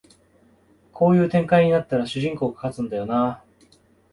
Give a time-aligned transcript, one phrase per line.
[0.93, 3.43] こういう展開になったら主人公が勝つんだよなあ